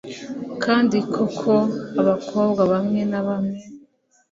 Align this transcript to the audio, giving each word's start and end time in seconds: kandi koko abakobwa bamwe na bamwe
kandi 0.63 0.97
koko 1.13 1.53
abakobwa 2.01 2.61
bamwe 2.71 3.01
na 3.11 3.21
bamwe 3.27 3.59